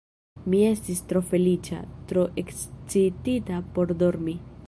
[0.51, 1.81] Mi estis tro feliĉa,
[2.13, 4.39] tro ekscitita por dormi.